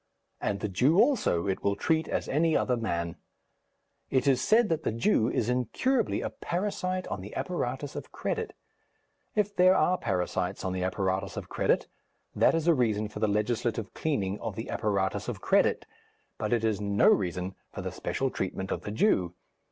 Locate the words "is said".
4.27-4.67